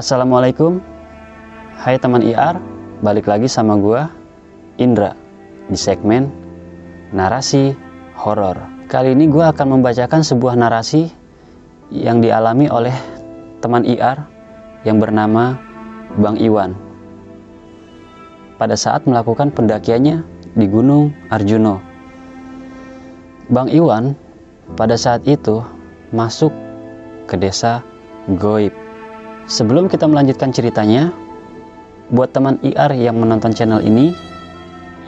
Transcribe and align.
Assalamualaikum. 0.00 0.80
Hai 1.76 2.00
teman 2.00 2.24
IR 2.24 2.56
Balik 3.04 3.28
lagi 3.28 3.52
sama 3.52 3.76
gua 3.76 4.08
Indra 4.80 5.12
Di 5.68 5.76
segmen 5.76 6.32
Narasi 7.12 7.76
Horor. 8.16 8.88
Kali 8.88 9.12
ini 9.12 9.28
gua 9.28 9.52
akan 9.52 9.76
membacakan 9.76 10.24
sebuah 10.24 10.56
narasi 10.56 11.12
Yang 11.92 12.32
dialami 12.32 12.72
oleh 12.72 12.96
teman 13.60 13.84
IR 13.84 14.24
Yang 14.88 14.96
bernama 15.04 15.60
Bang 16.16 16.40
Iwan. 16.40 16.72
Pada 18.56 18.80
saat 18.80 19.04
melakukan 19.04 19.52
pendakiannya 19.52 20.24
di 20.56 20.64
Gunung 20.64 21.12
Arjuno 21.28 21.76
Bang 23.52 23.68
Iwan 23.68 24.16
pada 24.80 24.96
saat 24.96 25.28
itu 25.28 25.60
masuk 26.08 26.56
ke 27.28 27.36
desa 27.36 27.84
Goib. 28.24 28.79
Sebelum 29.50 29.90
kita 29.90 30.06
melanjutkan 30.06 30.54
ceritanya, 30.54 31.10
buat 32.14 32.30
teman 32.30 32.62
IR 32.62 32.94
yang 32.94 33.18
menonton 33.18 33.50
channel 33.50 33.82
ini, 33.82 34.14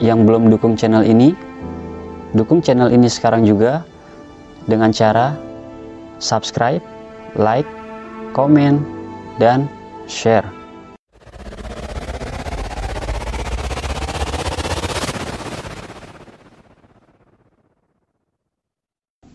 yang 0.03 0.27
belum 0.27 0.51
dukung 0.51 0.75
channel 0.75 0.99
ini, 0.99 1.31
dukung 2.35 2.59
channel 2.59 2.91
ini 2.91 3.07
sekarang 3.07 3.47
juga 3.47 3.87
dengan 4.67 4.91
cara 4.91 5.39
subscribe, 6.19 6.83
like, 7.39 7.63
komen, 8.35 8.83
dan 9.39 9.63
share. 10.11 10.43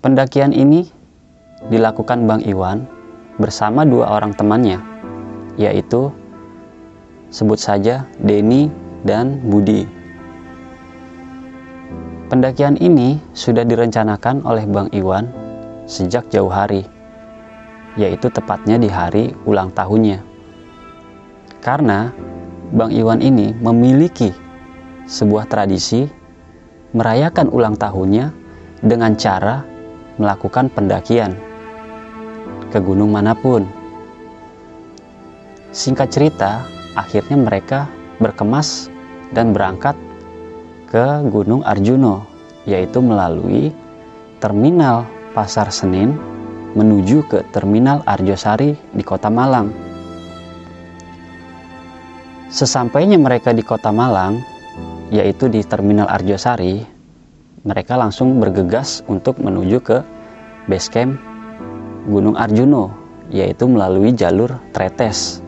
Pendakian 0.05 0.53
ini 0.53 0.85
dilakukan 1.73 2.29
Bang 2.29 2.45
Iwan 2.45 2.85
bersama 3.39 3.87
dua 3.87 4.13
orang 4.19 4.35
temannya, 4.35 4.98
yaitu 5.59 6.15
sebut 7.29 7.59
saja 7.61 8.07
Denny 8.23 8.71
dan 9.05 9.43
Budi. 9.45 9.85
Pendakian 12.29 12.77
ini 12.79 13.19
sudah 13.33 13.65
direncanakan 13.65 14.45
oleh 14.45 14.65
Bang 14.69 14.93
Iwan 14.93 15.29
sejak 15.89 16.29
jauh 16.29 16.53
hari, 16.53 16.85
yaitu 17.97 18.29
tepatnya 18.29 18.77
di 18.77 18.89
hari 18.89 19.33
ulang 19.49 19.73
tahunnya. 19.73 20.21
Karena 21.65 22.13
Bang 22.69 22.93
Iwan 22.93 23.25
ini 23.25 23.57
memiliki 23.57 24.29
sebuah 25.09 25.49
tradisi 25.49 26.05
merayakan 26.93 27.49
ulang 27.49 27.81
tahunnya 27.81 28.29
dengan 28.85 29.17
cara 29.17 29.65
melakukan 30.21 30.69
pendakian 30.69 31.33
ke 32.69 32.79
gunung 32.85 33.09
mana 33.09 33.33
pun. 33.33 33.78
Singkat 35.69 36.09
cerita, 36.09 36.65
akhirnya 36.97 37.37
mereka 37.37 37.93
berkemas 38.17 38.89
dan 39.37 39.53
berangkat 39.53 39.95
ke 40.89 41.21
Gunung 41.29 41.61
Arjuno, 41.61 42.25
yaitu 42.65 43.05
melalui 43.05 43.69
terminal 44.41 45.05
Pasar 45.37 45.69
Senin 45.69 46.17
menuju 46.73 47.25
ke 47.29 47.45
terminal 47.53 48.01
Arjosari 48.09 48.73
di 48.97 49.05
Kota 49.05 49.29
Malang. 49.29 49.69
Sesampainya 52.49 53.21
mereka 53.21 53.53
di 53.53 53.61
Kota 53.61 53.93
Malang, 53.93 54.41
yaitu 55.13 55.53
di 55.53 55.61
terminal 55.61 56.09
Arjosari, 56.09 56.81
mereka 57.61 58.01
langsung 58.01 58.41
bergegas 58.41 59.05
untuk 59.05 59.37
menuju 59.37 59.79
ke 59.85 60.01
base 60.65 60.89
camp 60.89 61.21
Gunung 62.09 62.41
Arjuno, 62.41 62.89
yaitu 63.29 63.69
melalui 63.69 64.17
jalur 64.17 64.57
Tretes. 64.73 65.45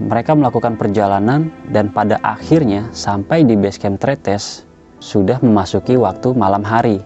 Mereka 0.00 0.32
melakukan 0.32 0.80
perjalanan 0.80 1.52
dan 1.68 1.92
pada 1.92 2.16
akhirnya 2.24 2.88
sampai 2.96 3.44
di 3.44 3.52
base 3.60 3.76
camp 3.76 4.00
Tretes 4.00 4.64
sudah 5.04 5.36
memasuki 5.44 6.00
waktu 6.00 6.32
malam 6.32 6.64
hari. 6.64 7.04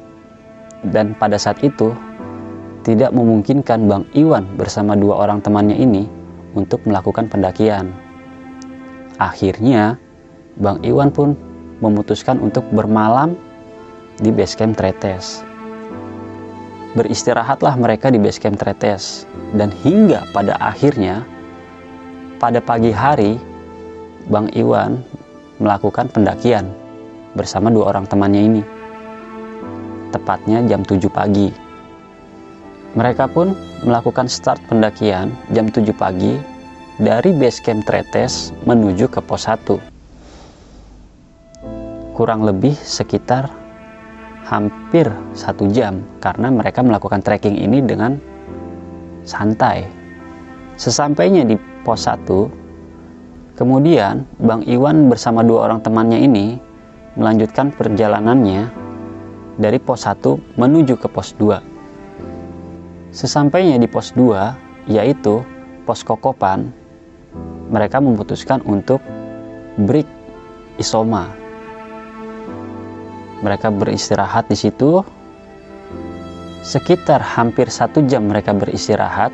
Dan 0.87 1.19
pada 1.19 1.35
saat 1.35 1.59
itu 1.67 1.91
tidak 2.87 3.11
memungkinkan 3.11 3.91
Bang 3.91 4.07
Iwan 4.15 4.47
bersama 4.55 4.95
dua 4.95 5.27
orang 5.27 5.43
temannya 5.43 5.75
ini 5.75 6.07
untuk 6.55 6.79
melakukan 6.87 7.27
pendakian. 7.27 7.91
Akhirnya 9.19 9.99
Bang 10.63 10.79
Iwan 10.87 11.11
pun 11.11 11.35
memutuskan 11.83 12.39
untuk 12.39 12.63
bermalam 12.71 13.35
di 14.23 14.31
basecamp 14.31 14.79
Tretes. 14.79 15.43
Beristirahatlah 16.95 17.75
mereka 17.77 18.15
di 18.15 18.23
basecamp 18.23 18.57
Tretes 18.57 19.27
dan 19.59 19.75
hingga 19.83 20.23
pada 20.31 20.55
akhirnya 20.63 21.27
pada 22.37 22.61
pagi 22.61 22.93
hari 22.93 23.41
Bang 24.29 24.53
Iwan 24.53 25.01
melakukan 25.57 26.13
pendakian 26.13 26.69
bersama 27.33 27.73
dua 27.73 27.97
orang 27.97 28.05
temannya 28.05 28.43
ini. 28.45 28.63
Tepatnya 30.13 30.61
jam 30.69 30.85
7 30.85 31.09
pagi. 31.09 31.49
Mereka 32.97 33.29
pun 33.29 33.53
melakukan 33.85 34.29
start 34.29 34.61
pendakian 34.69 35.33
jam 35.53 35.69
7 35.69 35.85
pagi 35.93 36.37
dari 36.97 37.33
basecamp 37.37 37.85
Tretes 37.85 38.53
menuju 38.65 39.09
ke 39.13 39.21
pos 39.21 39.45
1. 39.49 39.77
Kurang 42.17 42.49
lebih 42.49 42.73
sekitar 42.73 43.53
hampir 44.49 45.05
satu 45.37 45.69
jam 45.69 46.01
karena 46.25 46.49
mereka 46.49 46.81
melakukan 46.81 47.21
trekking 47.21 47.61
ini 47.61 47.85
dengan 47.85 48.17
santai. 49.29 49.85
Sesampainya 50.81 51.45
di 51.45 51.76
pos 51.87 52.11
1, 52.11 52.27
kemudian 53.55 54.27
Bang 54.43 54.67
Iwan 54.67 55.07
bersama 55.07 55.47
dua 55.47 55.71
orang 55.71 55.79
temannya 55.87 56.19
ini 56.19 56.59
melanjutkan 57.15 57.71
perjalanannya 57.71 58.67
dari 59.55 59.79
pos 59.79 60.03
1 60.03 60.59
menuju 60.59 60.99
ke 60.99 61.07
pos 61.07 61.31
2. 61.39 63.15
Sesampainya 63.15 63.79
di 63.79 63.87
pos 63.87 64.11
2, 64.19 64.91
yaitu 64.91 65.47
pos 65.87 66.03
Kokopan, 66.03 66.75
mereka 67.71 68.03
memutuskan 68.03 68.67
untuk 68.67 68.99
break 69.79 70.11
isoma. 70.83 71.31
Mereka 73.47 73.71
beristirahat 73.71 74.51
di 74.51 74.59
situ. 74.59 75.07
Sekitar 76.67 77.23
hampir 77.23 77.71
satu 77.71 78.03
jam 78.03 78.27
mereka 78.27 78.51
beristirahat 78.51 79.31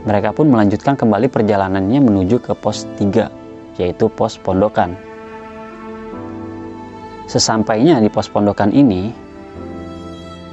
mereka 0.00 0.32
pun 0.32 0.48
melanjutkan 0.48 0.96
kembali 0.96 1.28
perjalanannya 1.28 2.00
menuju 2.00 2.40
ke 2.40 2.56
pos 2.56 2.88
3 2.96 3.76
yaitu 3.76 4.08
pos 4.08 4.40
pondokan. 4.40 4.96
Sesampainya 7.28 8.00
di 8.00 8.08
pos 8.08 8.32
pondokan 8.32 8.72
ini 8.72 9.12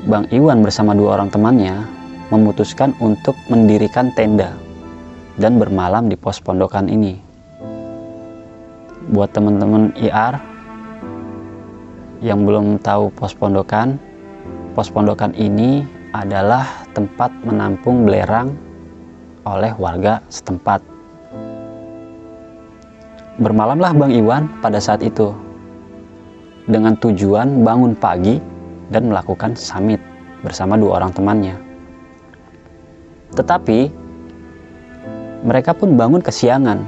Bang 0.07 0.27
Iwan 0.31 0.63
bersama 0.63 0.95
dua 0.95 1.19
orang 1.19 1.31
temannya 1.31 1.83
memutuskan 2.27 2.91
untuk 2.99 3.35
mendirikan 3.47 4.11
tenda 4.15 4.55
dan 5.39 5.59
bermalam 5.59 6.11
di 6.11 6.19
pos 6.19 6.43
pondokan 6.43 6.91
ini. 6.91 7.15
Buat 9.07 9.31
teman-teman 9.31 9.95
IR 9.95 10.35
yang 12.19 12.43
belum 12.43 12.83
tahu 12.83 13.15
pos 13.15 13.31
pondokan, 13.31 13.95
pos 14.75 14.91
pondokan 14.91 15.31
ini 15.39 15.87
adalah 16.11 16.67
tempat 16.91 17.31
menampung 17.47 18.03
belerang 18.03 18.66
oleh 19.47 19.71
warga 19.79 20.19
setempat. 20.27 20.83
Bermalamlah 23.39 23.93
Bang 23.95 24.11
Iwan 24.11 24.49
pada 24.59 24.81
saat 24.81 25.05
itu 25.05 25.31
dengan 26.67 26.99
tujuan 26.99 27.63
bangun 27.63 27.95
pagi 27.95 28.41
dan 28.91 29.07
melakukan 29.07 29.55
summit 29.55 30.01
bersama 30.43 30.75
dua 30.75 30.99
orang 30.99 31.11
temannya. 31.15 31.55
Tetapi 33.37 33.79
mereka 35.45 35.71
pun 35.77 35.95
bangun 35.95 36.19
kesiangan. 36.19 36.79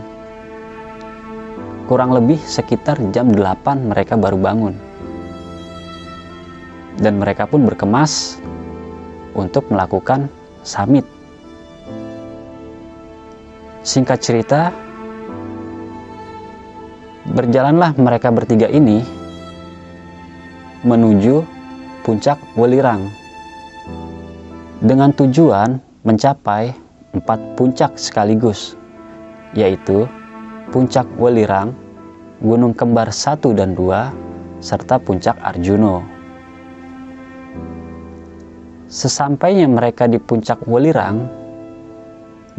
Kurang 1.86 2.14
lebih 2.14 2.38
sekitar 2.38 3.02
jam 3.10 3.34
8 3.34 3.90
mereka 3.90 4.14
baru 4.14 4.38
bangun 4.38 4.90
dan 7.00 7.18
mereka 7.18 7.48
pun 7.48 7.64
berkemas 7.64 8.38
untuk 9.34 9.66
melakukan 9.72 10.28
summit. 10.62 11.08
Singkat 13.90 14.22
cerita, 14.22 14.70
berjalanlah 17.26 17.98
mereka 17.98 18.30
bertiga 18.30 18.70
ini 18.70 19.02
menuju 20.86 21.42
puncak 22.06 22.38
Welirang 22.54 23.10
dengan 24.86 25.10
tujuan 25.10 25.82
mencapai 26.06 26.70
empat 27.18 27.58
puncak 27.58 27.98
sekaligus, 27.98 28.78
yaitu 29.58 30.06
puncak 30.70 31.10
Welirang, 31.18 31.74
Gunung 32.46 32.78
Kembar 32.78 33.10
1 33.10 33.42
dan 33.58 33.74
2, 33.74 34.62
serta 34.62 35.02
puncak 35.02 35.34
Arjuno. 35.42 36.06
Sesampainya 38.86 39.66
mereka 39.66 40.06
di 40.06 40.22
puncak 40.22 40.62
Welirang, 40.70 41.39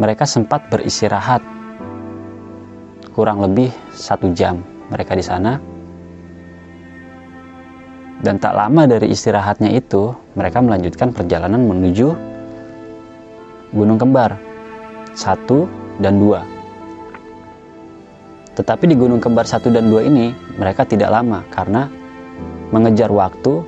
mereka 0.00 0.24
sempat 0.24 0.72
beristirahat 0.72 1.44
kurang 3.12 3.44
lebih 3.44 3.68
satu 3.92 4.32
jam 4.32 4.64
mereka 4.88 5.12
di 5.12 5.20
sana. 5.20 5.60
Dan 8.20 8.40
tak 8.40 8.56
lama 8.56 8.84
dari 8.84 9.12
istirahatnya 9.12 9.72
itu, 9.72 10.12
mereka 10.36 10.60
melanjutkan 10.60 11.12
perjalanan 11.12 11.68
menuju 11.68 12.08
Gunung 13.76 14.00
Kembar 14.00 14.40
satu 15.12 15.68
dan 16.00 16.16
dua. 16.16 16.44
Tetapi 18.56 18.84
di 18.88 18.96
Gunung 18.96 19.20
Kembar 19.20 19.44
satu 19.44 19.68
dan 19.68 19.88
dua 19.88 20.04
ini 20.04 20.32
mereka 20.56 20.84
tidak 20.88 21.12
lama 21.12 21.44
karena 21.52 21.88
mengejar 22.72 23.12
waktu 23.12 23.64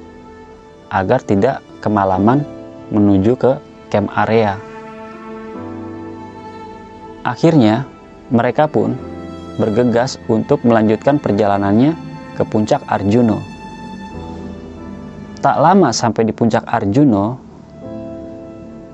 agar 0.93 1.21
tidak 1.25 1.61
kemalaman 1.81 2.45
menuju 2.93 3.33
ke 3.37 3.53
camp 3.89 4.13
area. 4.17 4.72
Akhirnya 7.23 7.87
mereka 8.35 8.67
pun 8.67 8.99
bergegas 9.55 10.19
untuk 10.27 10.67
melanjutkan 10.67 11.23
perjalanannya 11.23 11.95
ke 12.35 12.43
puncak 12.43 12.83
Arjuno. 12.91 13.39
Tak 15.39 15.57
lama 15.59 15.95
sampai 15.95 16.27
di 16.27 16.35
puncak 16.35 16.67
Arjuno, 16.67 17.39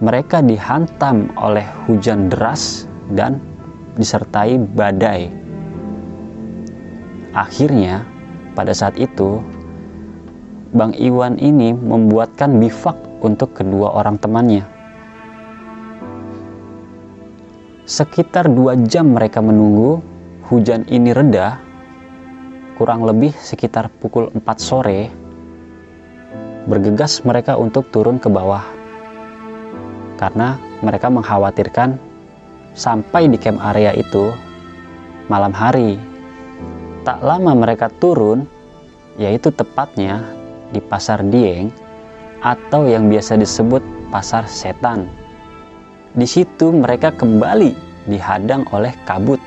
mereka 0.04 0.44
dihantam 0.44 1.32
oleh 1.40 1.64
hujan 1.88 2.28
deras 2.28 2.84
dan 3.16 3.40
disertai 3.96 4.60
badai. 4.60 5.32
Akhirnya, 7.32 8.04
pada 8.52 8.76
saat 8.76 8.96
itu, 9.00 9.40
Bang 10.76 10.92
Iwan 11.00 11.40
ini 11.40 11.72
membuatkan 11.72 12.60
bivak 12.60 12.96
untuk 13.25 13.56
kedua 13.56 13.96
orang 13.96 14.20
temannya. 14.20 14.77
Sekitar 17.88 18.52
dua 18.52 18.76
jam 18.76 19.17
mereka 19.17 19.40
menunggu 19.40 20.05
hujan 20.52 20.85
ini 20.93 21.08
reda, 21.08 21.56
kurang 22.76 23.00
lebih 23.00 23.32
sekitar 23.32 23.88
pukul 23.88 24.29
4 24.29 24.44
sore, 24.61 25.08
bergegas 26.69 27.25
mereka 27.25 27.56
untuk 27.56 27.88
turun 27.88 28.20
ke 28.20 28.29
bawah. 28.29 28.61
Karena 30.20 30.61
mereka 30.85 31.08
mengkhawatirkan 31.08 31.96
sampai 32.76 33.25
di 33.25 33.40
camp 33.40 33.56
area 33.73 33.96
itu 33.96 34.37
malam 35.32 35.56
hari. 35.56 35.96
Tak 37.08 37.25
lama 37.25 37.56
mereka 37.56 37.88
turun, 37.88 38.44
yaitu 39.17 39.49
tepatnya 39.49 40.29
di 40.76 40.85
Pasar 40.85 41.25
Dieng 41.25 41.73
atau 42.44 42.85
yang 42.85 43.08
biasa 43.08 43.40
disebut 43.40 43.81
Pasar 44.12 44.44
Setan. 44.44 45.18
Di 46.16 46.25
situ 46.25 46.72
mereka 46.72 47.12
kembali 47.12 47.76
dihadang 48.08 48.64
oleh 48.72 48.96
kabut 49.05 49.40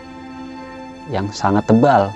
yang 1.09 1.25
sangat 1.33 1.65
tebal 1.65 2.13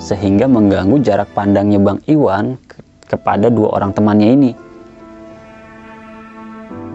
sehingga 0.00 0.48
mengganggu 0.48 0.96
jarak 1.04 1.28
pandangnya 1.36 1.76
Bang 1.76 2.00
Iwan 2.08 2.56
kepada 3.04 3.52
dua 3.52 3.76
orang 3.76 3.92
temannya 3.92 4.28
ini. 4.32 4.52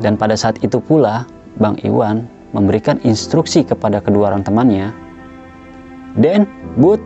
Dan 0.02 0.18
pada 0.18 0.34
saat 0.34 0.58
itu 0.66 0.82
pula 0.82 1.26
Bang 1.58 1.78
Iwan 1.86 2.26
memberikan 2.54 2.98
instruksi 3.06 3.62
kepada 3.62 4.02
kedua 4.02 4.34
orang 4.34 4.42
temannya, 4.42 4.94
Den, 6.18 6.50
But, 6.78 7.02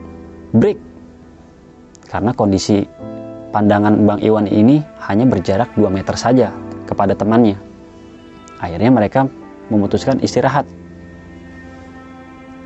Break. 0.55 0.79
Karena 2.07 2.31
kondisi 2.35 2.83
pandangan 3.51 4.07
Bang 4.07 4.19
Iwan 4.23 4.47
ini 4.47 4.79
hanya 5.07 5.27
berjarak 5.27 5.75
2 5.75 5.87
meter 5.91 6.15
saja 6.15 6.51
kepada 6.87 7.15
temannya. 7.15 7.55
Akhirnya 8.59 8.91
mereka 8.91 9.27
memutuskan 9.71 10.19
istirahat. 10.19 10.67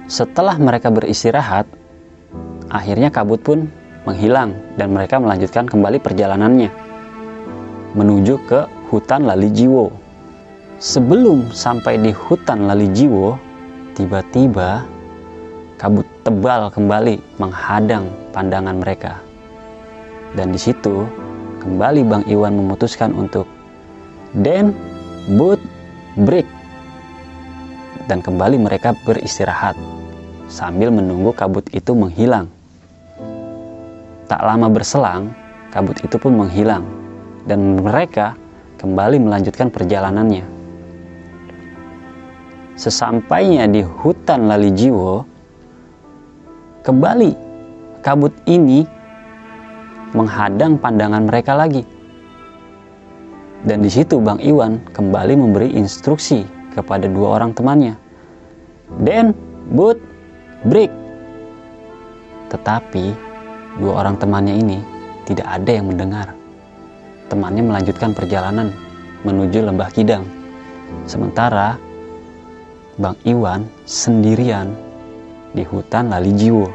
Setelah 0.10 0.57
mereka 0.57 0.90
beristirahat, 0.90 1.69
akhirnya 2.74 3.13
kabut 3.13 3.42
pun 3.46 3.69
menghilang 4.10 4.57
dan 4.78 4.94
mereka 4.94 5.22
melanjutkan 5.22 5.69
kembali 5.69 6.02
perjalanannya 6.02 6.69
menuju 7.96 8.36
ke 8.46 8.60
hutan 8.92 9.24
Lali 9.24 9.50
Jiwo. 9.50 9.90
Sebelum 10.78 11.56
sampai 11.56 11.98
di 11.98 12.12
hutan 12.12 12.68
Lali 12.68 12.92
Jiwo, 12.92 13.40
tiba-tiba 13.96 14.84
kabut 15.80 16.06
tebal 16.28 16.68
kembali 16.69 17.40
menghadang 17.40 18.12
pandangan 18.36 18.75
mereka. 18.75 19.24
Dan 20.36 20.52
di 20.52 20.60
situ 20.60 21.07
kembali 21.63 22.04
Bang 22.04 22.28
Iwan 22.28 22.60
memutuskan 22.60 23.16
untuk 23.16 23.48
Den, 24.36 24.75
Boot, 25.40 25.63
Break. 26.19 26.55
Dan 28.06 28.22
kembali 28.22 28.62
mereka 28.62 28.94
beristirahat 29.02 29.74
sambil 30.46 30.94
menunggu 30.94 31.34
kabut 31.34 31.66
itu 31.74 31.92
menghilang. 31.98 32.46
Tak 34.30 34.42
lama 34.42 34.69
berselang, 34.69 35.34
kabut 35.74 35.98
itu 36.02 36.18
pun 36.22 36.38
menghilang 36.38 36.86
dan 37.50 37.78
mereka 37.81 38.34
kembali 38.78 39.22
melanjutkan 39.22 39.69
perjalanannya. 39.69 40.46
Sesampainya 42.75 43.66
di 43.72 43.81
hutan 43.81 44.52
Lalijiwo, 44.52 45.24
kembali 46.84 47.31
kabut 48.06 48.34
ini 48.46 48.84
menghadang 50.13 50.78
pandangan 50.78 51.24
mereka 51.25 51.56
lagi. 51.56 51.81
Dan 53.66 53.81
di 53.81 53.90
situ 53.90 54.22
Bang 54.22 54.38
Iwan 54.44 54.78
kembali 54.94 55.34
memberi 55.42 55.74
instruksi 55.74 56.55
kepada 56.75 57.07
dua 57.07 57.39
orang 57.39 57.56
temannya. 57.56 57.95
Den, 59.01 59.31
But, 59.72 59.98
Break. 60.68 60.92
Tetapi 62.54 63.25
Dua 63.75 64.00
orang 64.00 64.16
temannya 64.16 64.56
ini 64.56 64.80
tidak 65.27 65.44
ada 65.51 65.68
yang 65.68 65.92
mendengar. 65.92 66.31
Temannya 67.27 67.60
melanjutkan 67.68 68.16
perjalanan 68.16 68.72
menuju 69.27 69.68
lembah 69.68 69.92
Kidang. 69.92 70.24
Sementara 71.04 71.75
Bang 72.95 73.19
Iwan 73.28 73.68
sendirian 73.83 74.71
di 75.51 75.68
hutan 75.68 76.07
Lali 76.07 76.31
Jiwo. 76.39 76.71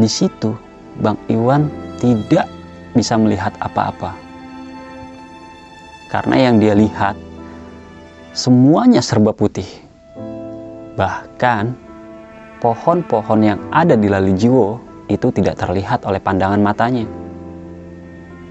Di 0.00 0.08
situ 0.08 0.56
Bang 0.96 1.20
Iwan 1.28 1.68
tidak 2.00 2.48
bisa 2.96 3.20
melihat 3.20 3.52
apa-apa. 3.60 4.16
Karena 6.06 6.50
yang 6.50 6.62
dia 6.62 6.74
lihat 6.78 7.18
semuanya 8.30 9.02
serba 9.02 9.34
putih. 9.34 9.66
Bahkan 10.94 11.74
pohon-pohon 12.62 13.40
yang 13.42 13.60
ada 13.74 13.98
di 13.98 14.06
Lalijiwo 14.06 14.80
itu 15.10 15.30
tidak 15.34 15.58
terlihat 15.58 16.06
oleh 16.06 16.22
pandangan 16.22 16.62
matanya. 16.62 17.06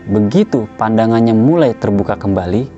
Begitu 0.05 0.69
pandangannya 0.77 1.33
mulai 1.33 1.73
terbuka 1.73 2.13
kembali, 2.13 2.69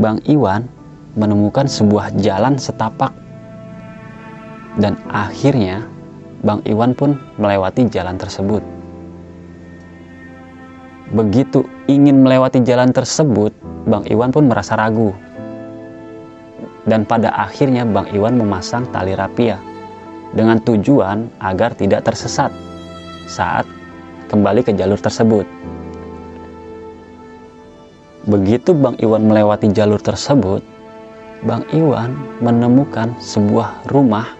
Bang 0.00 0.24
Iwan 0.24 0.64
menemukan 1.12 1.68
sebuah 1.68 2.16
jalan 2.16 2.56
setapak. 2.56 3.12
Dan 4.80 4.96
akhirnya 5.12 5.84
Bang 6.40 6.64
Iwan 6.64 6.96
pun 6.96 7.20
melewati 7.36 7.86
jalan 7.92 8.16
tersebut. 8.16 8.81
Begitu 11.12 11.68
ingin 11.92 12.24
melewati 12.24 12.64
jalan 12.64 12.88
tersebut, 12.88 13.52
Bang 13.84 14.08
Iwan 14.08 14.32
pun 14.32 14.48
merasa 14.48 14.80
ragu. 14.80 15.12
Dan 16.88 17.04
pada 17.04 17.36
akhirnya 17.36 17.84
Bang 17.84 18.08
Iwan 18.16 18.40
memasang 18.40 18.88
tali 18.88 19.12
rapia 19.12 19.60
dengan 20.32 20.56
tujuan 20.64 21.28
agar 21.36 21.76
tidak 21.76 22.08
tersesat 22.08 22.48
saat 23.28 23.68
kembali 24.32 24.64
ke 24.64 24.72
jalur 24.72 24.96
tersebut. 24.96 25.44
Begitu 28.24 28.72
Bang 28.72 28.96
Iwan 28.96 29.28
melewati 29.28 29.68
jalur 29.68 30.00
tersebut, 30.00 30.64
Bang 31.44 31.68
Iwan 31.76 32.16
menemukan 32.40 33.12
sebuah 33.20 33.84
rumah 33.92 34.32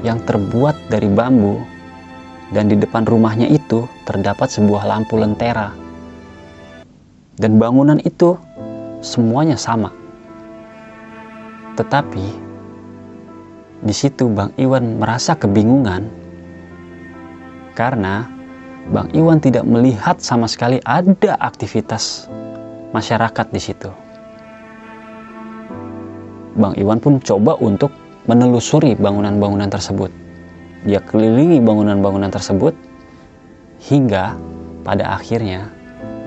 yang 0.00 0.16
terbuat 0.24 0.88
dari 0.88 1.12
bambu 1.12 1.60
dan 2.50 2.66
di 2.66 2.76
depan 2.78 3.06
rumahnya 3.06 3.46
itu 3.46 3.86
terdapat 4.06 4.50
sebuah 4.50 4.86
lampu 4.86 5.18
lentera. 5.18 5.70
Dan 7.38 7.56
bangunan 7.56 7.96
itu 8.02 8.36
semuanya 9.00 9.56
sama. 9.56 9.88
Tetapi 11.78 12.26
di 13.80 13.94
situ 13.96 14.28
Bang 14.28 14.52
Iwan 14.60 15.00
merasa 15.00 15.32
kebingungan 15.32 16.04
karena 17.72 18.28
Bang 18.92 19.08
Iwan 19.16 19.40
tidak 19.40 19.64
melihat 19.64 20.20
sama 20.20 20.44
sekali 20.44 20.82
ada 20.84 21.40
aktivitas 21.40 22.28
masyarakat 22.92 23.46
di 23.48 23.60
situ. 23.62 23.90
Bang 26.60 26.76
Iwan 26.76 27.00
pun 27.00 27.22
coba 27.24 27.56
untuk 27.56 27.88
menelusuri 28.28 28.98
bangunan-bangunan 29.00 29.72
tersebut. 29.72 30.19
Dia 30.80 30.96
kelilingi 31.04 31.60
bangunan-bangunan 31.60 32.32
tersebut 32.32 32.72
hingga 33.84 34.32
pada 34.80 35.12
akhirnya 35.12 35.68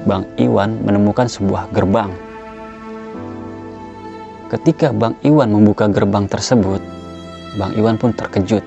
Bang 0.06 0.30
Iwan 0.38 0.78
menemukan 0.86 1.26
sebuah 1.26 1.74
gerbang. 1.74 2.14
Ketika 4.54 4.94
Bang 4.94 5.18
Iwan 5.26 5.50
membuka 5.50 5.90
gerbang 5.90 6.30
tersebut, 6.30 6.78
Bang 7.58 7.74
Iwan 7.74 7.98
pun 7.98 8.14
terkejut 8.14 8.62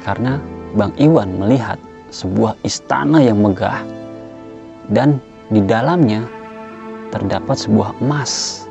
karena 0.00 0.40
Bang 0.72 0.96
Iwan 0.96 1.36
melihat 1.36 1.76
sebuah 2.08 2.56
istana 2.64 3.20
yang 3.20 3.36
megah 3.44 3.84
dan 4.88 5.20
di 5.52 5.60
dalamnya 5.60 6.24
terdapat 7.12 7.56
sebuah 7.68 8.00
emas. 8.00 8.64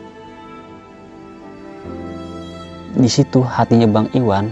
Di 2.97 3.05
situ 3.05 3.45
hatinya 3.45 3.85
Bang 3.85 4.09
Iwan 4.17 4.49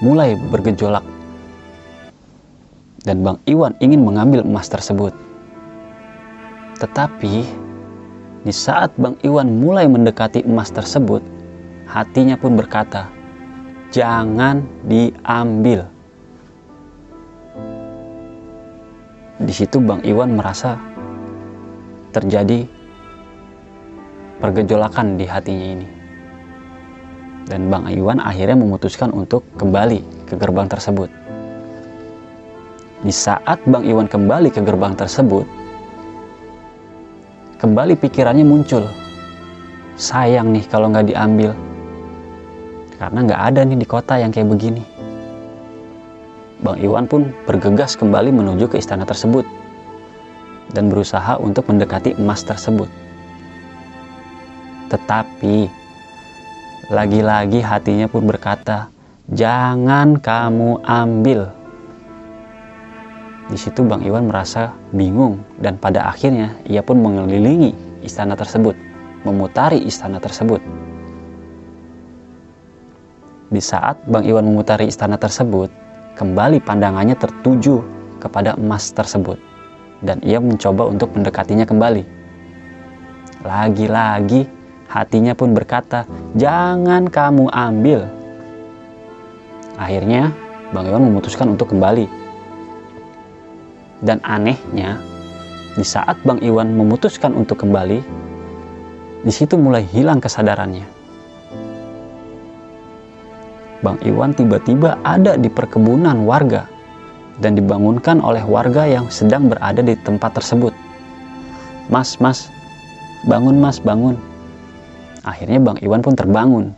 mulai 0.00 0.32
bergejolak 0.36 1.04
dan 3.04 3.24
Bang 3.24 3.40
Iwan 3.48 3.76
ingin 3.80 4.04
mengambil 4.04 4.44
emas 4.44 4.68
tersebut. 4.68 5.12
Tetapi 6.80 7.34
di 8.44 8.52
saat 8.52 8.92
Bang 8.96 9.20
Iwan 9.20 9.60
mulai 9.60 9.84
mendekati 9.84 10.44
emas 10.44 10.72
tersebut, 10.72 11.20
hatinya 11.88 12.40
pun 12.40 12.56
berkata, 12.56 13.08
"Jangan 13.92 14.64
diambil." 14.88 15.84
Di 19.40 19.52
situ 19.52 19.80
Bang 19.80 20.04
Iwan 20.04 20.36
merasa 20.36 20.76
terjadi 22.12 22.64
pergejolakan 24.40 25.20
di 25.20 25.24
hatinya 25.28 25.66
ini. 25.76 25.99
Dan 27.50 27.66
Bang 27.66 27.90
Iwan 27.90 28.22
akhirnya 28.22 28.54
memutuskan 28.54 29.10
untuk 29.10 29.42
kembali 29.58 30.30
ke 30.30 30.38
gerbang 30.38 30.70
tersebut. 30.70 31.10
Di 33.02 33.10
saat 33.10 33.58
Bang 33.66 33.82
Iwan 33.82 34.06
kembali 34.06 34.54
ke 34.54 34.62
gerbang 34.62 34.94
tersebut, 34.94 35.42
kembali 37.58 37.98
pikirannya 37.98 38.46
muncul. 38.46 38.86
Sayang 39.98 40.54
nih 40.54 40.62
kalau 40.70 40.94
nggak 40.94 41.10
diambil 41.10 41.50
karena 43.02 43.18
nggak 43.26 43.42
ada 43.50 43.60
nih 43.66 43.78
di 43.82 43.86
kota 43.88 44.14
yang 44.14 44.30
kayak 44.30 44.46
begini. 44.46 44.86
Bang 46.62 46.78
Iwan 46.78 47.10
pun 47.10 47.34
bergegas 47.50 47.98
kembali 47.98 48.30
menuju 48.30 48.70
ke 48.70 48.78
istana 48.78 49.02
tersebut 49.02 49.42
dan 50.70 50.86
berusaha 50.86 51.34
untuk 51.42 51.66
mendekati 51.66 52.14
emas 52.14 52.46
tersebut. 52.46 52.86
Tetapi 54.92 55.79
lagi-lagi 56.90 57.62
hatinya 57.62 58.10
pun 58.10 58.26
berkata, 58.26 58.90
"Jangan 59.30 60.18
kamu 60.18 60.82
ambil." 60.82 61.46
Di 63.46 63.58
situ 63.58 63.86
Bang 63.86 64.02
Iwan 64.02 64.26
merasa 64.26 64.74
bingung 64.90 65.38
dan 65.62 65.78
pada 65.78 66.10
akhirnya 66.10 66.58
ia 66.66 66.82
pun 66.82 66.98
mengelilingi 66.98 68.02
istana 68.02 68.34
tersebut, 68.34 68.74
memutari 69.22 69.86
istana 69.86 70.18
tersebut. 70.18 70.58
Di 73.50 73.62
saat 73.62 74.02
Bang 74.10 74.26
Iwan 74.26 74.50
memutari 74.50 74.90
istana 74.90 75.14
tersebut, 75.14 75.70
kembali 76.18 76.58
pandangannya 76.62 77.14
tertuju 77.14 77.82
kepada 78.18 78.58
emas 78.58 78.90
tersebut 78.90 79.38
dan 80.02 80.18
ia 80.26 80.42
mencoba 80.42 80.90
untuk 80.90 81.14
mendekatinya 81.14 81.66
kembali. 81.66 82.02
Lagi-lagi 83.46 84.59
hatinya 84.90 85.38
pun 85.38 85.54
berkata, 85.54 86.04
"Jangan 86.34 87.06
kamu 87.06 87.46
ambil." 87.54 88.10
Akhirnya, 89.78 90.34
Bang 90.74 90.90
Iwan 90.90 91.06
memutuskan 91.06 91.54
untuk 91.54 91.70
kembali. 91.70 92.10
Dan 94.02 94.18
anehnya, 94.26 94.98
di 95.78 95.86
saat 95.86 96.18
Bang 96.26 96.42
Iwan 96.42 96.74
memutuskan 96.74 97.32
untuk 97.32 97.62
kembali, 97.62 98.02
di 99.22 99.32
situ 99.32 99.54
mulai 99.54 99.86
hilang 99.86 100.18
kesadarannya 100.18 101.00
Bang 103.80 103.96
Iwan 104.04 104.36
tiba-tiba 104.36 105.00
ada 105.00 105.40
di 105.40 105.48
perkebunan 105.48 106.28
warga 106.28 106.68
dan 107.40 107.56
dibangunkan 107.56 108.20
oleh 108.20 108.44
warga 108.44 108.84
yang 108.84 109.08
sedang 109.08 109.48
berada 109.48 109.80
di 109.80 109.96
tempat 109.96 110.36
tersebut. 110.36 110.76
Mas, 111.88 112.20
mas, 112.20 112.52
bangun 113.24 113.56
mas, 113.56 113.80
bangun. 113.80 114.20
Akhirnya 115.20 115.60
Bang 115.60 115.76
Iwan 115.84 116.00
pun 116.00 116.16
terbangun. 116.16 116.72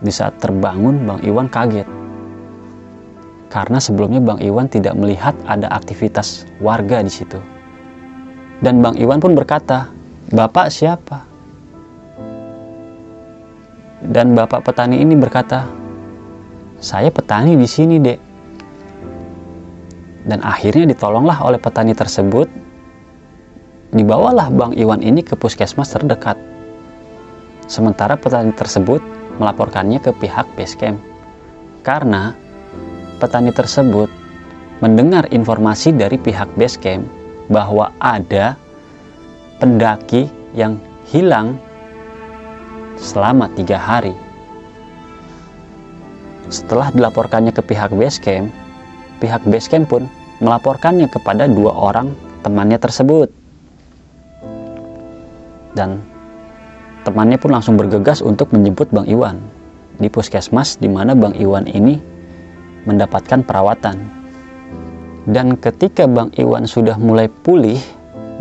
Di 0.00 0.08
saat 0.08 0.40
terbangun, 0.40 1.04
Bang 1.04 1.20
Iwan 1.20 1.52
kaget. 1.52 1.84
Karena 3.52 3.76
sebelumnya 3.76 4.24
Bang 4.24 4.40
Iwan 4.40 4.72
tidak 4.72 4.96
melihat 4.96 5.36
ada 5.44 5.68
aktivitas 5.68 6.48
warga 6.64 7.04
di 7.04 7.12
situ. 7.12 7.36
Dan 8.64 8.80
Bang 8.80 8.96
Iwan 8.96 9.20
pun 9.20 9.36
berkata, 9.36 9.92
Bapak 10.32 10.72
siapa? 10.72 11.28
Dan 14.02 14.34
bapak 14.34 14.66
petani 14.66 14.98
ini 14.98 15.14
berkata, 15.14 15.68
"Saya 16.82 17.12
petani 17.12 17.54
di 17.54 17.68
sini, 17.70 18.02
Dek." 18.02 18.20
Dan 20.26 20.42
akhirnya 20.42 20.90
ditolonglah 20.90 21.38
oleh 21.44 21.60
petani 21.62 21.94
tersebut. 21.94 22.50
Dibawalah 23.92 24.48
Bang 24.50 24.72
Iwan 24.74 25.04
ini 25.04 25.22
ke 25.22 25.36
puskesmas 25.38 25.92
terdekat. 25.94 26.51
Sementara 27.72 28.20
petani 28.20 28.52
tersebut 28.52 29.00
melaporkannya 29.40 29.96
ke 29.96 30.12
pihak 30.12 30.44
Basecamp. 30.60 31.00
Karena 31.80 32.36
petani 33.16 33.48
tersebut 33.48 34.12
mendengar 34.84 35.24
informasi 35.32 35.96
dari 35.96 36.20
pihak 36.20 36.52
Basecamp 36.52 37.08
bahwa 37.48 37.88
ada 37.96 38.60
pendaki 39.56 40.28
yang 40.52 40.76
hilang 41.08 41.56
selama 43.00 43.48
tiga 43.56 43.80
hari. 43.80 44.12
Setelah 46.52 46.92
dilaporkannya 46.92 47.56
ke 47.56 47.64
pihak 47.64 47.96
Basecamp, 47.96 48.52
pihak 49.16 49.48
Basecamp 49.48 49.88
pun 49.88 50.04
melaporkannya 50.44 51.08
kepada 51.08 51.48
dua 51.48 51.72
orang 51.72 52.12
temannya 52.44 52.76
tersebut. 52.76 53.32
Dan 55.72 56.11
temannya 57.02 57.38
pun 57.38 57.54
langsung 57.54 57.74
bergegas 57.78 58.22
untuk 58.22 58.50
menjemput 58.54 58.90
Bang 58.94 59.06
Iwan 59.06 59.42
di 59.98 60.08
puskesmas 60.08 60.78
di 60.78 60.88
mana 60.88 61.12
Bang 61.12 61.34
Iwan 61.36 61.68
ini 61.68 61.98
mendapatkan 62.88 63.46
perawatan. 63.46 63.98
Dan 65.28 65.54
ketika 65.54 66.10
Bang 66.10 66.34
Iwan 66.34 66.66
sudah 66.66 66.98
mulai 66.98 67.30
pulih 67.30 67.78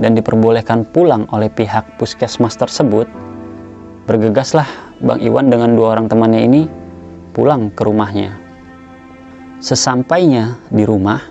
dan 0.01 0.17
diperbolehkan 0.17 0.89
pulang 0.89 1.29
oleh 1.29 1.45
pihak 1.45 2.01
puskesmas 2.01 2.57
tersebut, 2.57 3.05
Bergegaslah 4.01 4.65
Bang 4.97 5.21
Iwan 5.21 5.53
dengan 5.53 5.77
dua 5.77 5.93
orang 5.93 6.09
temannya 6.09 6.41
ini 6.41 6.61
pulang 7.37 7.69
ke 7.69 7.85
rumahnya. 7.85 8.33
Sesampainya 9.61 10.57
di 10.73 10.81
rumah, 10.89 11.21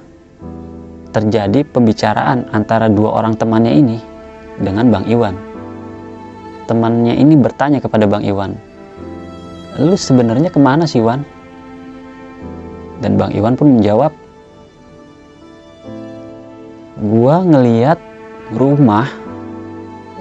terjadi 1.10 1.66
pembicaraan 1.66 2.46
antara 2.54 2.87
dua 2.87 3.18
orang 3.18 3.34
temannya 3.34 3.75
ini 3.75 3.99
dengan 4.54 4.87
Bang 4.87 5.04
Iwan. 5.10 5.50
Temannya 6.70 7.18
ini 7.18 7.34
bertanya 7.34 7.82
kepada 7.82 8.06
Bang 8.06 8.22
Iwan, 8.22 8.54
"Lu 9.82 9.98
sebenarnya 9.98 10.54
ke 10.54 10.62
mana 10.62 10.86
sih, 10.86 11.02
Iwan?" 11.02 11.26
Dan 13.02 13.18
Bang 13.18 13.34
Iwan 13.34 13.58
pun 13.58 13.74
menjawab, 13.74 14.14
"Gua 17.02 17.42
ngeliat 17.42 17.98
rumah 18.54 19.10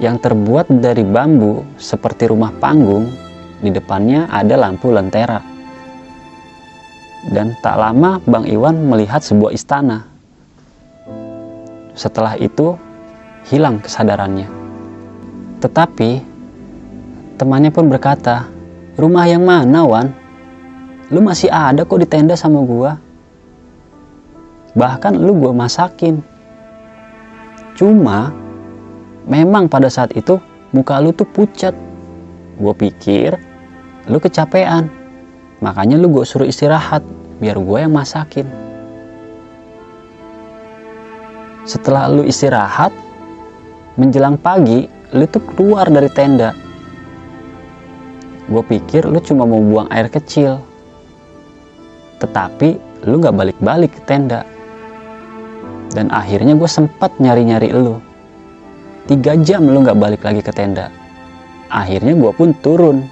yang 0.02 0.18
terbuat 0.18 0.74
dari 0.82 1.06
bambu 1.06 1.62
seperti 1.78 2.26
rumah 2.26 2.50
panggung, 2.58 3.06
di 3.62 3.70
depannya 3.70 4.26
ada 4.26 4.58
lampu 4.58 4.90
lentera. 4.90 5.38
Dan 7.30 7.54
tak 7.62 7.78
lama 7.78 8.18
Bang 8.26 8.48
Iwan 8.48 8.90
melihat 8.90 9.22
sebuah 9.22 9.54
istana. 9.54 10.02
Setelah 11.94 12.34
itu 12.40 12.74
hilang 13.46 13.78
kesadarannya. 13.78 14.48
Tetapi 15.60 16.29
temannya 17.40 17.72
pun 17.72 17.88
berkata, 17.88 18.44
"Rumah 19.00 19.24
yang 19.24 19.48
mana, 19.48 19.80
Wan? 19.88 20.12
Lu 21.08 21.24
masih 21.24 21.48
ada 21.48 21.88
kok 21.88 21.96
di 21.96 22.04
tenda 22.04 22.36
sama 22.36 22.60
gua. 22.60 23.00
Bahkan 24.76 25.16
lu 25.16 25.32
gua 25.40 25.56
masakin. 25.56 26.20
Cuma 27.74 28.30
memang 29.24 29.66
pada 29.72 29.88
saat 29.88 30.12
itu 30.12 30.36
muka 30.70 31.02
lu 31.02 31.10
tuh 31.10 31.26
pucat 31.26 31.74
gue 32.60 32.74
pikir 32.76 33.34
lu 34.06 34.22
kecapean 34.22 34.86
makanya 35.58 35.98
lu 35.98 36.12
gue 36.12 36.22
suruh 36.22 36.46
istirahat 36.46 37.02
biar 37.42 37.58
gue 37.58 37.78
yang 37.80 37.90
masakin 37.90 38.46
setelah 41.66 42.06
lu 42.06 42.22
istirahat 42.22 42.94
menjelang 43.98 44.38
pagi 44.38 44.86
lu 45.10 45.26
tuh 45.26 45.42
keluar 45.56 45.90
dari 45.90 46.08
tenda 46.12 46.54
gue 48.50 48.62
pikir 48.66 49.06
lu 49.06 49.22
cuma 49.22 49.46
mau 49.46 49.62
buang 49.62 49.86
air 49.94 50.10
kecil. 50.10 50.58
Tetapi 52.18 52.68
lu 53.06 53.22
gak 53.22 53.38
balik-balik 53.38 53.94
ke 53.94 54.02
tenda. 54.04 54.42
Dan 55.94 56.10
akhirnya 56.10 56.58
gue 56.58 56.66
sempat 56.66 57.14
nyari-nyari 57.22 57.70
lu. 57.70 58.02
Tiga 59.10 59.34
jam 59.42 59.66
lu 59.66 59.82
nggak 59.82 59.98
balik 59.98 60.22
lagi 60.22 60.38
ke 60.38 60.54
tenda. 60.54 60.86
Akhirnya 61.66 62.14
gue 62.14 62.30
pun 62.30 62.54
turun 62.62 63.02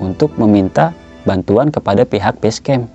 untuk 0.00 0.32
meminta 0.40 0.96
bantuan 1.28 1.68
kepada 1.68 2.08
pihak 2.08 2.40
base 2.40 2.60
camp. 2.64 2.88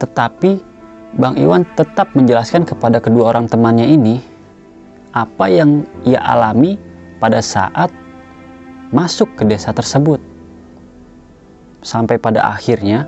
Tetapi 0.00 0.76
Bang 1.16 1.36
Iwan 1.36 1.64
tetap 1.76 2.12
menjelaskan 2.16 2.64
kepada 2.64 3.00
kedua 3.04 3.36
orang 3.36 3.48
temannya 3.48 3.88
ini 3.88 4.16
apa 5.16 5.48
yang 5.48 5.84
ia 6.04 6.20
alami 6.20 6.76
pada 7.16 7.40
saat 7.40 7.88
masuk 8.96 9.28
ke 9.36 9.44
desa 9.44 9.76
tersebut. 9.76 10.16
Sampai 11.84 12.16
pada 12.16 12.48
akhirnya 12.48 13.04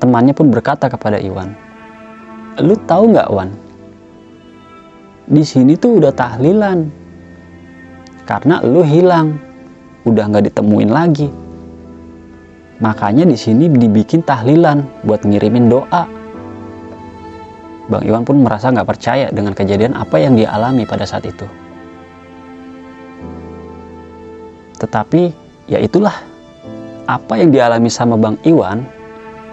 temannya 0.00 0.32
pun 0.32 0.48
berkata 0.48 0.88
kepada 0.88 1.20
Iwan, 1.20 1.52
"Lu 2.64 2.72
tahu 2.88 3.12
nggak 3.12 3.28
Wan? 3.28 3.52
Di 5.28 5.44
sini 5.44 5.76
tuh 5.76 6.00
udah 6.00 6.16
tahlilan 6.16 6.88
karena 8.24 8.64
lu 8.64 8.80
hilang, 8.80 9.36
udah 10.08 10.24
nggak 10.24 10.48
ditemuin 10.48 10.88
lagi." 10.88 11.28
Makanya 12.80 13.28
di 13.28 13.36
sini 13.36 13.68
dibikin 13.68 14.24
tahlilan 14.24 15.04
buat 15.04 15.20
ngirimin 15.24 15.68
doa. 15.68 16.04
Bang 17.86 18.02
Iwan 18.04 18.24
pun 18.24 18.40
merasa 18.40 18.72
nggak 18.72 18.88
percaya 18.88 19.26
dengan 19.32 19.52
kejadian 19.52 19.96
apa 19.96 20.16
yang 20.16 20.32
dia 20.36 20.52
alami 20.52 20.84
pada 20.88 21.04
saat 21.04 21.24
itu. 21.28 21.65
Tetapi 24.76 25.32
ya 25.70 25.80
itulah 25.80 26.14
apa 27.06 27.34
yang 27.38 27.50
dialami 27.54 27.88
sama 27.88 28.18
Bang 28.18 28.36
Iwan 28.42 28.84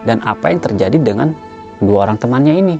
dan 0.03 0.19
apa 0.25 0.51
yang 0.51 0.59
terjadi 0.59 0.97
dengan 0.99 1.31
dua 1.79 2.09
orang 2.09 2.17
temannya 2.19 2.53
ini. 2.59 2.75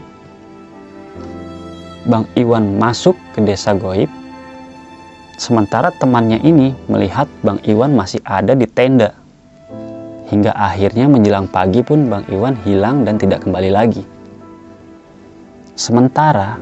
Bang 2.03 2.27
Iwan 2.35 2.75
masuk 2.75 3.15
ke 3.31 3.39
desa 3.39 3.71
goib, 3.71 4.12
sementara 5.39 5.88
temannya 5.95 6.43
ini 6.43 6.75
melihat 6.91 7.31
Bang 7.39 7.63
Iwan 7.63 7.95
masih 7.95 8.19
ada 8.27 8.51
di 8.51 8.67
tenda 8.67 9.23
Hingga 10.33 10.50
akhirnya 10.50 11.05
menjelang 11.05 11.45
pagi 11.45 11.85
pun 11.85 12.09
Bang 12.09 12.25
Iwan 12.25 12.57
hilang 12.65 13.05
dan 13.05 13.21
tidak 13.21 13.45
kembali 13.45 13.69
lagi. 13.69 14.01
Sementara 15.77 16.57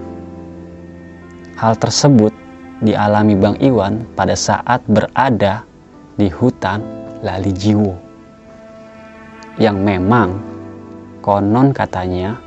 hal 1.56 1.80
tersebut 1.80 2.36
dialami 2.84 3.40
Bang 3.40 3.56
Iwan 3.64 4.04
pada 4.12 4.36
saat 4.36 4.84
berada 4.92 5.64
di 6.22 6.30
hutan 6.30 6.86
Lali 7.26 7.50
Jiwo. 7.50 7.98
Yang 9.58 9.78
memang 9.82 10.30
konon 11.26 11.74
katanya 11.74 12.38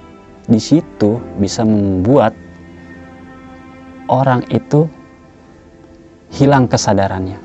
di 0.47 0.62
situ 0.62 1.19
bisa 1.43 1.66
membuat 1.66 2.31
orang 4.07 4.47
itu 4.54 4.87
hilang 6.31 6.71
kesadarannya. 6.71 7.43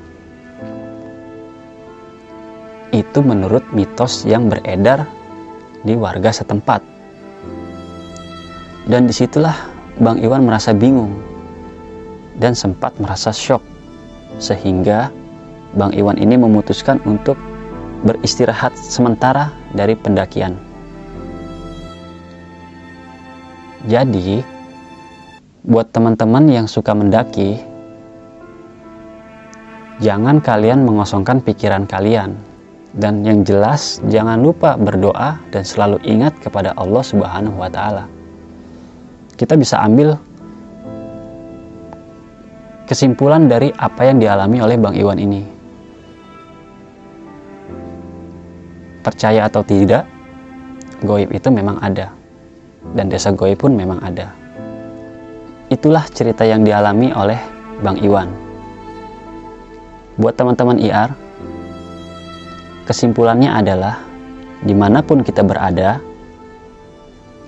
Itu 2.94 3.26
menurut 3.26 3.66
mitos 3.74 4.30
yang 4.30 4.54
beredar 4.54 5.10
di 5.82 5.98
warga 5.98 6.30
setempat. 6.30 6.86
Dan 8.86 9.10
di 9.10 9.14
situlah 9.14 9.58
Bang 9.98 10.22
Iwan 10.22 10.46
merasa 10.46 10.78
bingung 10.78 11.14
dan 12.38 12.54
sempat 12.54 12.98
merasa 13.02 13.34
shock. 13.34 13.62
Sehingga 14.42 15.19
Bang 15.78 15.94
Iwan 15.94 16.18
ini 16.18 16.34
memutuskan 16.40 16.98
untuk 17.06 17.38
beristirahat 18.02 18.74
sementara 18.74 19.54
dari 19.76 19.94
pendakian. 19.94 20.56
Jadi, 23.86 24.44
buat 25.68 25.92
teman-teman 25.94 26.48
yang 26.50 26.66
suka 26.66 26.96
mendaki, 26.96 27.60
jangan 30.02 30.40
kalian 30.40 30.84
mengosongkan 30.84 31.44
pikiran 31.44 31.86
kalian 31.86 32.36
dan 32.98 33.22
yang 33.22 33.46
jelas, 33.46 34.02
jangan 34.10 34.42
lupa 34.42 34.74
berdoa 34.74 35.38
dan 35.54 35.62
selalu 35.62 36.02
ingat 36.02 36.34
kepada 36.42 36.74
Allah 36.74 37.04
Subhanahu 37.06 37.62
wa 37.62 37.70
Ta'ala. 37.70 38.10
Kita 39.38 39.54
bisa 39.54 39.78
ambil 39.86 40.18
kesimpulan 42.90 43.46
dari 43.46 43.70
apa 43.78 44.10
yang 44.10 44.18
dialami 44.18 44.58
oleh 44.66 44.76
Bang 44.82 44.98
Iwan 44.98 45.22
ini. 45.22 45.59
Percaya 49.00 49.48
atau 49.48 49.64
tidak, 49.64 50.04
goib 51.04 51.32
itu 51.32 51.48
memang 51.48 51.80
ada, 51.80 52.12
dan 52.96 53.08
desa 53.08 53.32
goib 53.32 53.56
pun 53.60 53.76
memang 53.76 54.00
ada. 54.04 54.32
Itulah 55.72 56.04
cerita 56.12 56.44
yang 56.44 56.66
dialami 56.66 57.14
oleh 57.14 57.40
Bang 57.80 58.02
Iwan. 58.02 58.28
Buat 60.20 60.36
teman-teman 60.36 60.82
IR, 60.84 61.10
Kesimpulannya 62.90 63.54
adalah, 63.54 64.02
di 64.66 64.74
mana 64.74 65.06
pun 65.06 65.22
kita 65.22 65.46
berada, 65.46 66.02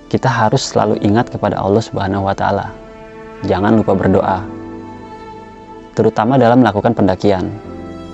kita 0.06 0.30
harus 0.30 0.70
selalu 0.70 1.02
ingat 1.02 1.34
kepada 1.34 1.58
Allah 1.58 1.82
Subhanahu 1.82 2.30
wa 2.30 2.30
Ta'ala. 2.30 2.70
Jangan 3.42 3.74
lupa 3.74 3.98
berdoa, 3.98 4.46
terutama 5.98 6.38
dalam 6.38 6.62
melakukan 6.62 6.94
pendakian. 6.94 7.50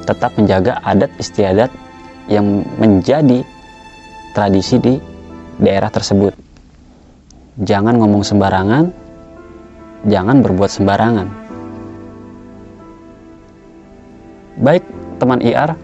Tetap 0.08 0.40
menjaga 0.40 0.80
adat 0.88 1.12
istiadat 1.20 1.68
yang 2.28 2.64
menjadi 2.76 3.42
tradisi 4.36 4.76
di 4.78 4.94
daerah 5.58 5.88
tersebut. 5.88 6.36
Jangan 7.58 7.98
ngomong 7.98 8.22
sembarangan, 8.22 8.84
jangan 10.06 10.36
berbuat 10.44 10.70
sembarangan. 10.70 11.28
Baik, 14.62 14.84
teman 15.18 15.42
IR, 15.42 15.74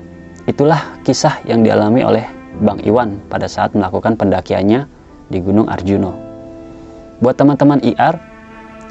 Itulah 0.45 1.01
kisah 1.01 1.41
yang 1.49 1.65
dialami 1.65 2.05
oleh 2.05 2.29
Bang 2.61 2.77
Iwan 2.85 3.17
pada 3.33 3.49
saat 3.49 3.73
melakukan 3.73 4.13
pendakiannya 4.21 4.85
di 5.33 5.39
Gunung 5.41 5.73
Arjuno. 5.73 6.13
Buat 7.25 7.41
teman-teman 7.41 7.81
IR 7.81 8.21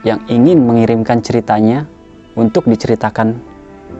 yang 0.01 0.25
ingin 0.25 0.65
mengirimkan 0.65 1.21
ceritanya 1.21 1.85
untuk 2.33 2.65
diceritakan 2.65 3.37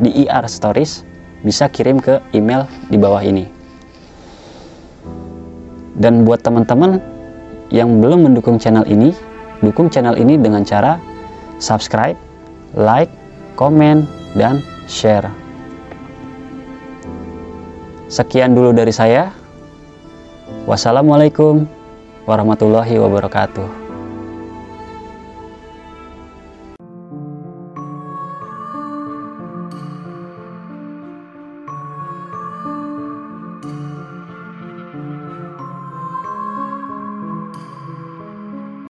di 0.02 0.26
IR 0.26 0.50
Stories, 0.50 1.06
bisa 1.44 1.68
kirim 1.68 2.00
ke 2.00 2.24
email 2.32 2.66
di 2.88 2.98
bawah 2.98 3.20
ini. 3.20 3.46
Dan 5.94 6.26
buat 6.26 6.42
teman-teman 6.42 6.98
yang 7.70 8.02
belum 8.02 8.26
mendukung 8.26 8.58
channel 8.58 8.88
ini, 8.90 9.14
dukung 9.62 9.92
channel 9.92 10.18
ini 10.18 10.40
dengan 10.40 10.66
cara 10.66 10.98
subscribe, 11.62 12.18
like, 12.74 13.12
komen, 13.60 14.08
dan 14.34 14.64
share. 14.90 15.30
Sekian 18.10 18.58
dulu 18.58 18.74
dari 18.74 18.94
saya. 18.94 19.30
Wassalamualaikum 20.64 21.68
warahmatullahi 22.24 22.96
wabarakatuh. 22.98 23.83